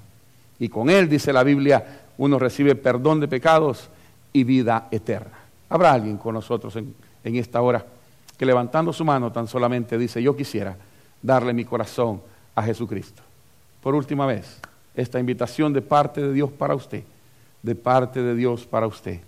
[0.60, 3.90] Y con Él, dice la Biblia, uno recibe perdón de pecados
[4.32, 5.38] y vida eterna.
[5.68, 7.86] Habrá alguien con nosotros en, en esta hora
[8.38, 10.78] que levantando su mano tan solamente dice, yo quisiera
[11.22, 12.22] darle mi corazón
[12.56, 13.24] a Jesucristo.
[13.82, 14.62] Por última vez,
[15.00, 17.04] esta invitación de parte de Dios para usted,
[17.64, 19.20] de parte de Dios para usted.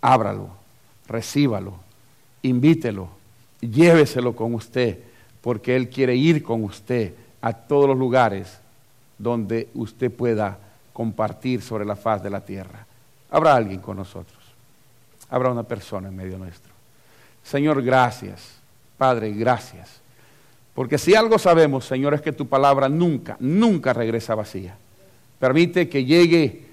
[0.00, 0.48] Ábralo,
[1.06, 1.74] recíbalo,
[2.42, 3.08] invítelo,
[3.60, 4.98] lléveselo con usted,
[5.40, 8.58] porque Él quiere ir con usted a todos los lugares
[9.18, 10.58] donde usted pueda
[10.92, 12.86] compartir sobre la faz de la tierra.
[13.30, 14.38] Habrá alguien con nosotros,
[15.30, 16.72] habrá una persona en medio nuestro.
[17.42, 18.60] Señor, gracias.
[18.96, 20.00] Padre, gracias.
[20.74, 24.76] Porque si algo sabemos, Señor, es que tu palabra nunca, nunca regresa vacía.
[25.42, 26.66] Permite que llegue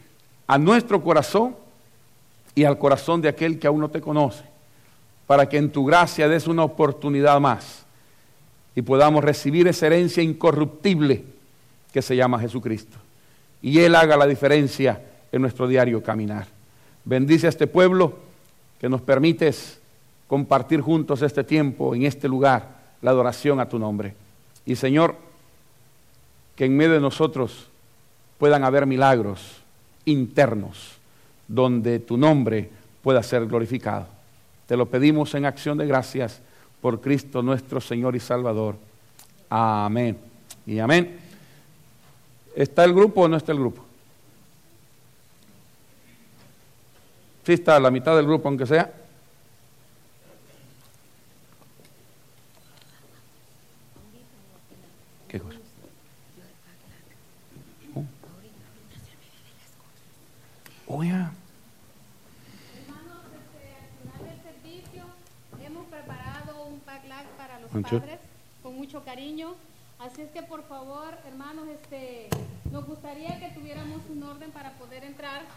[0.46, 1.56] a nuestro corazón
[2.54, 4.44] y al corazón de aquel que aún no te conoce,
[5.26, 7.84] para que en tu gracia des una oportunidad más
[8.76, 11.24] y podamos recibir esa herencia incorruptible
[11.92, 12.96] que se llama Jesucristo.
[13.60, 15.02] Y Él haga la diferencia
[15.32, 16.46] en nuestro diario caminar.
[17.06, 18.20] Bendice a este pueblo
[18.80, 19.80] que nos permites
[20.28, 22.70] compartir juntos este tiempo en este lugar,
[23.02, 24.14] la adoración a tu nombre.
[24.64, 25.16] Y Señor,
[26.56, 27.66] que en medio de nosotros
[28.40, 29.62] puedan haber milagros
[30.06, 30.98] internos
[31.48, 32.70] donde tu nombre
[33.04, 34.08] pueda ser glorificado.
[34.66, 36.42] Te lo pedimos en acción de gracias
[36.82, 38.76] por Cristo nuestro Señor y Salvador.
[39.50, 40.18] Amén.
[40.66, 41.20] Y amén.
[42.56, 43.84] ¿Está el grupo o no está el grupo?
[47.46, 48.94] Sí está la mitad del grupo, aunque sea.
[60.92, 61.30] Oh, Hermanos,
[63.38, 65.04] este, al final del servicio
[65.64, 68.20] hemos preparado un backlash para los padres
[68.64, 69.54] con mucho cariño.
[70.00, 72.28] Así es que por favor, hermanos, este,
[72.72, 75.44] nos gustaría que tuviéramos un orden para poder entrar